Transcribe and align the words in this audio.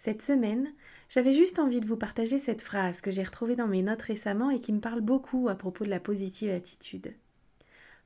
Cette 0.00 0.22
semaine, 0.22 0.72
j'avais 1.08 1.32
juste 1.32 1.58
envie 1.58 1.80
de 1.80 1.86
vous 1.88 1.96
partager 1.96 2.38
cette 2.38 2.62
phrase 2.62 3.00
que 3.00 3.10
j'ai 3.10 3.24
retrouvée 3.24 3.56
dans 3.56 3.66
mes 3.66 3.82
notes 3.82 4.02
récemment 4.02 4.48
et 4.48 4.60
qui 4.60 4.72
me 4.72 4.80
parle 4.80 5.00
beaucoup 5.00 5.48
à 5.48 5.56
propos 5.56 5.84
de 5.84 5.90
la 5.90 5.98
positive 5.98 6.52
attitude. 6.52 7.12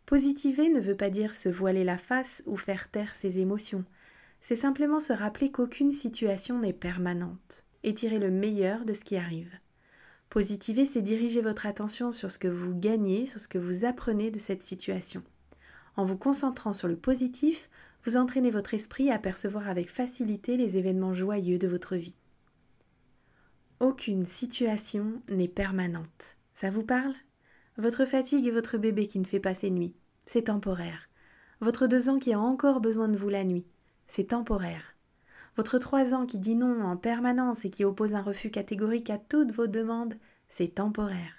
Positiver 0.07 0.71
ne 0.71 0.80
veut 0.80 0.97
pas 0.97 1.11
dire 1.11 1.35
se 1.35 1.51
voiler 1.51 1.85
la 1.85 1.99
face 1.99 2.43
ou 2.47 2.57
faire 2.57 2.91
taire 2.91 3.15
ses 3.15 3.41
émotions. 3.41 3.85
C'est 4.41 4.57
simplement 4.57 5.01
se 5.01 5.13
rappeler 5.13 5.52
qu'aucune 5.52 5.93
situation 5.93 6.59
n'est 6.59 6.73
permanente 6.73 7.66
et 7.83 7.95
tirer 7.95 8.19
le 8.19 8.30
meilleur 8.30 8.87
de 8.87 8.95
ce 8.95 9.05
qui 9.05 9.19
arrive. 9.19 9.52
Positiver, 10.30 10.87
c'est 10.87 11.02
diriger 11.02 11.43
votre 11.43 11.66
attention 11.66 12.11
sur 12.11 12.30
ce 12.30 12.38
que 12.38 12.49
vous 12.49 12.74
gagnez, 12.74 13.27
sur 13.27 13.38
ce 13.38 13.49
que 13.49 13.59
vous 13.59 13.85
apprenez 13.85 14.30
de 14.30 14.38
cette 14.38 14.63
situation. 14.63 15.23
En 15.97 16.07
vous 16.07 16.16
concentrant 16.16 16.73
sur 16.73 16.88
le 16.88 16.97
positif, 16.97 17.69
vous 18.05 18.16
entraînez 18.16 18.51
votre 18.51 18.74
esprit 18.74 19.11
à 19.11 19.19
percevoir 19.19 19.69
avec 19.69 19.91
facilité 19.91 20.56
les 20.56 20.77
événements 20.77 21.15
joyeux 21.15 21.59
de 21.59 21.69
votre 21.69 21.97
vie. 21.97 22.16
Aucune 23.80 24.27
situation 24.27 25.23
n'est 25.29 25.48
permanente. 25.48 26.37
Ça 26.55 26.70
vous 26.70 26.84
parle? 26.84 27.15
Votre 27.79 28.04
fatigue 28.04 28.46
et 28.46 28.51
votre 28.51 28.79
bébé 28.79 29.07
qui 29.07 29.18
ne 29.18 29.24
fait 29.24 29.40
pas 29.40 29.54
ses 29.54 29.71
nuits, 29.71 29.96
c'est 30.27 30.43
temporaire. 30.43 31.09
Votre 31.60 31.87
deux 31.87 32.09
ans 32.09 32.18
qui 32.18 32.32
a 32.32 32.40
encore 32.40 32.80
besoin 32.80 33.09
de 33.09 33.16
vous 33.16 33.29
la 33.29 33.45
nuit, 33.45 33.66
c'est 34.07 34.29
temporaire. 34.29 34.95
Votre 35.57 35.79
trois 35.79 36.15
ans 36.15 36.27
qui 36.27 36.38
dit 36.38 36.55
non 36.55 36.82
en 36.82 36.96
permanence 36.96 37.65
et 37.65 37.71
qui 37.71 37.84
oppose 37.84 38.15
un 38.15 38.23
refus 38.23 38.51
catégorique 38.51 39.10
à 39.10 39.18
toutes 39.18 39.52
vos 39.52 39.66
demandes, 39.66 40.15
c'est 40.49 40.74
temporaire. 40.74 41.34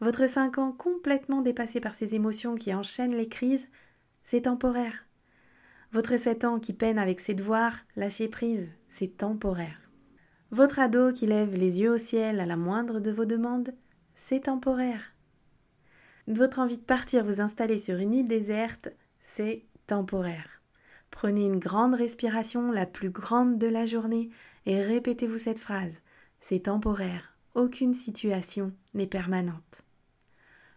Votre 0.00 0.28
cinq 0.28 0.58
ans 0.58 0.72
complètement 0.72 1.42
dépassé 1.42 1.80
par 1.80 1.94
ses 1.94 2.14
émotions 2.14 2.56
qui 2.56 2.74
enchaînent 2.74 3.16
les 3.16 3.28
crises, 3.28 3.68
c'est 4.24 4.42
temporaire. 4.42 5.06
Votre 5.92 6.16
sept 6.16 6.44
ans 6.44 6.58
qui 6.58 6.72
peine 6.72 6.98
avec 6.98 7.20
ses 7.20 7.34
devoirs, 7.34 7.76
lâcher 7.96 8.28
prise, 8.28 8.72
c'est 8.88 9.18
temporaire. 9.18 9.90
Votre 10.50 10.78
ado 10.78 11.12
qui 11.12 11.26
lève 11.26 11.54
les 11.54 11.82
yeux 11.82 11.92
au 11.92 11.98
ciel 11.98 12.40
à 12.40 12.46
la 12.46 12.56
moindre 12.56 12.98
de 12.98 13.10
vos 13.10 13.26
demandes, 13.26 13.74
c'est 14.14 14.44
temporaire. 14.44 15.14
Votre 16.28 16.60
envie 16.60 16.78
de 16.78 16.82
partir 16.82 17.24
vous 17.24 17.42
installer 17.42 17.76
sur 17.76 17.96
une 17.96 18.14
île 18.14 18.26
déserte, 18.26 18.88
c'est 19.20 19.66
temporaire. 19.86 20.62
Prenez 21.10 21.44
une 21.44 21.58
grande 21.58 21.94
respiration, 21.94 22.72
la 22.72 22.86
plus 22.86 23.10
grande 23.10 23.58
de 23.58 23.66
la 23.66 23.84
journée, 23.84 24.30
et 24.64 24.80
répétez-vous 24.80 25.38
cette 25.38 25.58
phrase. 25.58 26.00
C'est 26.40 26.60
temporaire. 26.60 27.36
Aucune 27.54 27.92
situation 27.92 28.72
n'est 28.94 29.06
permanente. 29.06 29.82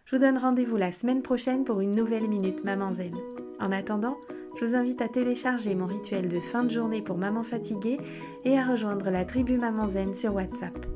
Je 0.04 0.16
vous 0.16 0.20
donne 0.20 0.36
rendez-vous 0.36 0.76
la 0.76 0.92
semaine 0.92 1.22
prochaine 1.22 1.64
pour 1.64 1.80
une 1.80 1.94
nouvelle 1.94 2.28
Minute 2.28 2.64
Maman 2.64 2.92
Zen. 2.92 3.14
En 3.58 3.72
attendant, 3.72 4.18
je 4.58 4.64
vous 4.64 4.74
invite 4.74 5.02
à 5.02 5.08
télécharger 5.08 5.74
mon 5.74 5.86
rituel 5.86 6.28
de 6.28 6.40
fin 6.40 6.64
de 6.64 6.70
journée 6.70 7.02
pour 7.02 7.18
maman 7.18 7.42
fatiguée 7.42 7.98
et 8.44 8.58
à 8.58 8.64
rejoindre 8.64 9.10
la 9.10 9.24
tribu 9.24 9.58
Maman 9.58 9.88
Zen 9.88 10.14
sur 10.14 10.34
WhatsApp. 10.34 10.86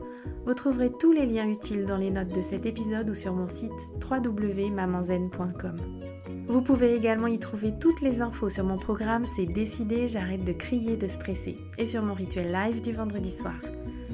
Vous 0.46 0.54
trouverez 0.54 0.90
tous 0.98 1.12
les 1.12 1.26
liens 1.26 1.48
utiles 1.48 1.84
dans 1.84 1.98
les 1.98 2.10
notes 2.10 2.34
de 2.34 2.40
cet 2.40 2.64
épisode 2.64 3.10
ou 3.10 3.14
sur 3.14 3.34
mon 3.34 3.48
site 3.48 3.70
www.mamanzen.com. 4.10 5.76
Vous 6.46 6.62
pouvez 6.62 6.94
également 6.94 7.26
y 7.26 7.38
trouver 7.38 7.74
toutes 7.78 8.00
les 8.00 8.22
infos 8.22 8.48
sur 8.48 8.64
mon 8.64 8.76
programme 8.76 9.24
C'est 9.24 9.46
décidé, 9.46 10.08
j'arrête 10.08 10.44
de 10.44 10.52
crier, 10.52 10.96
de 10.96 11.06
stresser 11.06 11.56
et 11.76 11.86
sur 11.86 12.02
mon 12.02 12.14
rituel 12.14 12.50
live 12.50 12.80
du 12.80 12.92
vendredi 12.92 13.30
soir. 13.30 13.60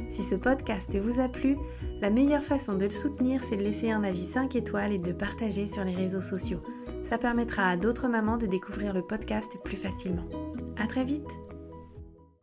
Si 0.08 0.22
ce 0.22 0.34
podcast 0.34 0.96
vous 0.98 1.20
a 1.20 1.28
plu, 1.28 1.56
la 2.00 2.10
meilleure 2.10 2.42
façon 2.42 2.74
de 2.74 2.84
le 2.84 2.90
soutenir, 2.90 3.42
c'est 3.44 3.56
de 3.56 3.62
laisser 3.62 3.90
un 3.90 4.02
avis 4.02 4.26
5 4.26 4.56
étoiles 4.56 4.92
et 4.92 4.98
de 4.98 5.12
partager 5.12 5.66
sur 5.66 5.84
les 5.84 5.94
réseaux 5.94 6.20
sociaux. 6.20 6.60
Ça 7.08 7.18
permettra 7.18 7.70
à 7.70 7.76
d'autres 7.76 8.08
mamans 8.08 8.36
de 8.36 8.46
découvrir 8.46 8.92
le 8.92 9.02
podcast 9.02 9.50
plus 9.62 9.76
facilement. 9.76 10.24
À 10.76 10.88
très 10.88 11.04
vite! 11.04 11.30